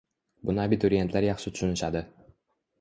Buni 0.49 0.63
abiturientlar 0.63 1.29
yaxshi 1.29 1.55
tushunishadi 1.55 2.05